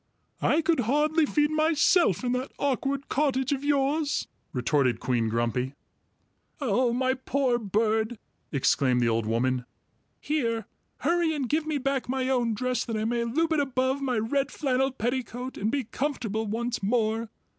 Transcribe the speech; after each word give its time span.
"I 0.41 0.63
could 0.63 0.79
hardly 0.79 1.27
feed 1.27 1.51
myself 1.51 2.23
in 2.23 2.31
that 2.31 2.51
awkward 2.57 3.07
cottage 3.07 3.51
of 3.51 3.63
yours!" 3.63 4.27
retorted 4.51 4.99
Queen 4.99 5.29
Grumpy. 5.29 5.75
"Oh, 6.59 6.91
my 6.91 7.13
poor 7.13 7.59
bird!" 7.59 8.17
exclaimed 8.51 8.99
the 9.01 9.07
old 9.07 9.27
woman. 9.27 9.63
"Here, 10.19 10.65
hurry 11.01 11.35
and 11.35 11.47
give 11.47 11.67
me 11.67 11.77
back 11.77 12.09
my 12.09 12.29
own 12.29 12.55
dress 12.55 12.83
that 12.83 12.97
I 12.97 13.05
may 13.05 13.25
loop 13.25 13.53
it 13.53 13.59
above 13.59 14.01
my 14.01 14.17
red 14.17 14.49
flannel 14.51 14.89
petticoat 14.91 15.55
and 15.55 15.69
be 15.71 15.83
comfortable 15.83 16.47
once 16.47 16.81
more. 16.81 17.29